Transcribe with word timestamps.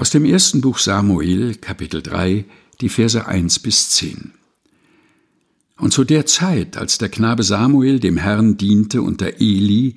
Aus 0.00 0.08
dem 0.08 0.24
ersten 0.24 0.62
Buch 0.62 0.78
Samuel, 0.78 1.56
Kapitel 1.56 2.00
3, 2.00 2.46
die 2.80 2.88
Verse 2.88 3.26
1 3.26 3.58
bis 3.58 3.90
10. 3.90 4.32
Und 5.76 5.92
zu 5.92 6.04
der 6.04 6.24
Zeit, 6.24 6.78
als 6.78 6.96
der 6.96 7.10
Knabe 7.10 7.42
Samuel 7.42 8.00
dem 8.00 8.16
Herrn 8.16 8.56
diente 8.56 9.02
unter 9.02 9.42
Eli, 9.42 9.96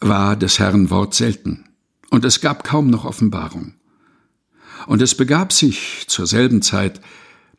war 0.00 0.34
des 0.34 0.58
Herrn 0.58 0.90
Wort 0.90 1.14
selten, 1.14 1.64
und 2.10 2.24
es 2.24 2.40
gab 2.40 2.64
kaum 2.64 2.90
noch 2.90 3.04
Offenbarung. 3.04 3.74
Und 4.88 5.00
es 5.00 5.14
begab 5.14 5.52
sich 5.52 6.06
zur 6.08 6.26
selben 6.26 6.60
Zeit, 6.60 7.00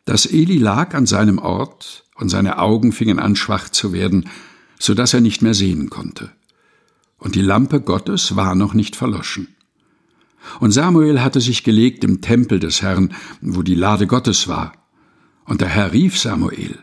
dass 0.03 0.25
Eli 0.25 0.57
lag 0.57 0.93
an 0.93 1.05
seinem 1.05 1.39
Ort, 1.39 2.03
und 2.15 2.27
seine 2.27 2.59
Augen 2.59 2.91
fingen 2.91 3.17
an 3.17 3.37
schwach 3.37 3.69
zu 3.69 3.93
werden, 3.93 4.27
so 4.77 4.93
dass 4.93 5.13
er 5.13 5.21
nicht 5.21 5.41
mehr 5.41 5.53
sehen 5.53 5.89
konnte. 5.89 6.33
Und 7.17 7.35
die 7.35 7.41
Lampe 7.41 7.79
Gottes 7.79 8.35
war 8.35 8.55
noch 8.55 8.73
nicht 8.73 8.97
verloschen. 8.97 9.55
Und 10.59 10.71
Samuel 10.71 11.21
hatte 11.21 11.41
sich 11.41 11.63
gelegt 11.63 12.03
im 12.03 12.21
Tempel 12.21 12.59
des 12.59 12.81
Herrn, 12.81 13.13
wo 13.41 13.61
die 13.61 13.75
Lade 13.75 14.07
Gottes 14.07 14.47
war. 14.47 14.73
Und 15.45 15.61
der 15.61 15.69
Herr 15.69 15.93
rief 15.93 16.17
Samuel. 16.17 16.79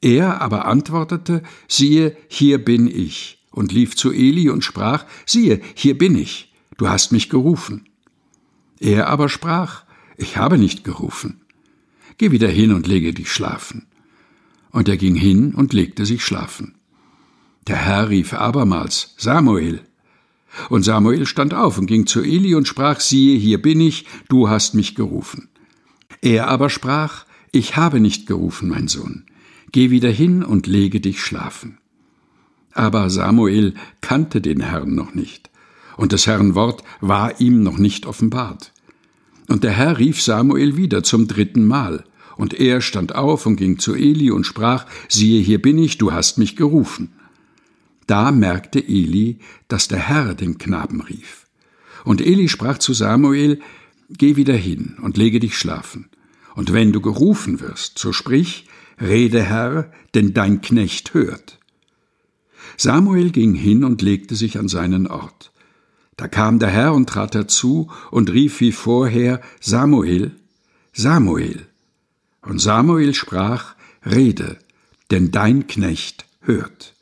Er 0.00 0.40
aber 0.40 0.66
antwortete, 0.66 1.42
siehe, 1.68 2.16
hier 2.28 2.62
bin 2.62 2.86
ich, 2.86 3.44
und 3.50 3.72
lief 3.72 3.96
zu 3.96 4.12
Eli 4.12 4.50
und 4.50 4.62
sprach, 4.62 5.06
siehe, 5.24 5.60
hier 5.74 5.96
bin 5.96 6.14
ich, 6.16 6.52
du 6.76 6.88
hast 6.88 7.12
mich 7.12 7.30
gerufen. 7.30 7.88
Er 8.78 9.08
aber 9.08 9.28
sprach, 9.28 9.84
ich 10.18 10.36
habe 10.36 10.58
nicht 10.58 10.84
gerufen. 10.84 11.40
Geh 12.18 12.30
wieder 12.30 12.48
hin 12.48 12.72
und 12.72 12.86
lege 12.86 13.12
dich 13.12 13.30
schlafen. 13.30 13.86
Und 14.70 14.88
er 14.88 14.96
ging 14.96 15.14
hin 15.14 15.54
und 15.54 15.72
legte 15.72 16.04
sich 16.04 16.22
schlafen. 16.22 16.74
Der 17.66 17.76
Herr 17.76 18.10
rief 18.10 18.34
abermals, 18.34 19.14
Samuel. 19.16 19.85
Und 20.68 20.82
Samuel 20.82 21.26
stand 21.26 21.54
auf 21.54 21.78
und 21.78 21.86
ging 21.86 22.06
zu 22.06 22.22
Eli 22.22 22.54
und 22.54 22.68
sprach, 22.68 23.00
siehe, 23.00 23.38
hier 23.38 23.60
bin 23.60 23.80
ich, 23.80 24.06
du 24.28 24.48
hast 24.48 24.74
mich 24.74 24.94
gerufen. 24.94 25.48
Er 26.22 26.48
aber 26.48 26.70
sprach, 26.70 27.26
ich 27.52 27.76
habe 27.76 28.00
nicht 28.00 28.26
gerufen, 28.26 28.68
mein 28.68 28.88
Sohn. 28.88 29.24
Geh 29.72 29.90
wieder 29.90 30.10
hin 30.10 30.42
und 30.42 30.66
lege 30.66 31.00
dich 31.00 31.22
schlafen. 31.22 31.78
Aber 32.72 33.08
Samuel 33.10 33.74
kannte 34.00 34.40
den 34.40 34.60
Herrn 34.60 34.94
noch 34.94 35.14
nicht, 35.14 35.50
und 35.96 36.12
des 36.12 36.26
Herrn 36.26 36.54
Wort 36.54 36.82
war 37.00 37.40
ihm 37.40 37.62
noch 37.62 37.78
nicht 37.78 38.06
offenbart. 38.06 38.72
Und 39.48 39.64
der 39.64 39.72
Herr 39.72 39.98
rief 39.98 40.20
Samuel 40.20 40.76
wieder 40.76 41.02
zum 41.02 41.28
dritten 41.28 41.66
Mal, 41.66 42.04
und 42.36 42.52
er 42.52 42.82
stand 42.82 43.14
auf 43.14 43.46
und 43.46 43.56
ging 43.56 43.78
zu 43.78 43.94
Eli 43.94 44.30
und 44.30 44.44
sprach, 44.44 44.84
siehe, 45.08 45.40
hier 45.40 45.60
bin 45.60 45.78
ich, 45.78 45.96
du 45.96 46.12
hast 46.12 46.36
mich 46.36 46.54
gerufen. 46.54 47.12
Da 48.06 48.30
merkte 48.30 48.78
Eli, 48.80 49.38
dass 49.68 49.88
der 49.88 49.98
Herr 49.98 50.34
den 50.34 50.58
Knaben 50.58 51.00
rief. 51.00 51.46
Und 52.04 52.20
Eli 52.20 52.48
sprach 52.48 52.78
zu 52.78 52.94
Samuel, 52.94 53.60
Geh 54.08 54.36
wieder 54.36 54.54
hin 54.54 54.96
und 55.02 55.16
lege 55.16 55.40
dich 55.40 55.58
schlafen. 55.58 56.08
Und 56.54 56.72
wenn 56.72 56.92
du 56.92 57.00
gerufen 57.00 57.60
wirst, 57.60 57.98
so 57.98 58.12
sprich, 58.12 58.66
Rede 59.00 59.42
Herr, 59.42 59.92
denn 60.14 60.32
dein 60.32 60.60
Knecht 60.60 61.12
hört. 61.12 61.58
Samuel 62.76 63.30
ging 63.30 63.54
hin 63.54 63.84
und 63.84 64.02
legte 64.02 64.36
sich 64.36 64.58
an 64.58 64.68
seinen 64.68 65.06
Ort. 65.06 65.52
Da 66.16 66.28
kam 66.28 66.58
der 66.58 66.70
Herr 66.70 66.94
und 66.94 67.08
trat 67.08 67.34
herzu 67.34 67.90
und 68.10 68.30
rief 68.30 68.60
wie 68.60 68.72
vorher, 68.72 69.42
Samuel, 69.60 70.32
Samuel. 70.92 71.66
Und 72.42 72.58
Samuel 72.58 73.12
sprach, 73.12 73.74
Rede, 74.04 74.58
denn 75.10 75.30
dein 75.30 75.66
Knecht 75.66 76.24
hört. 76.40 76.95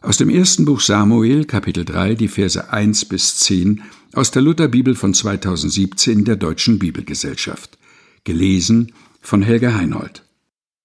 Aus 0.00 0.16
dem 0.16 0.30
ersten 0.30 0.64
Buch 0.64 0.80
Samuel, 0.80 1.44
Kapitel 1.44 1.84
3, 1.84 2.14
die 2.14 2.28
Verse 2.28 2.72
1 2.72 3.06
bis 3.06 3.36
10 3.38 3.82
aus 4.12 4.30
der 4.30 4.42
Lutherbibel 4.42 4.94
von 4.94 5.12
2017 5.12 6.24
der 6.24 6.36
Deutschen 6.36 6.78
Bibelgesellschaft. 6.78 7.78
Gelesen 8.22 8.92
von 9.20 9.42
Helga 9.42 9.74
Heinold. 9.74 10.22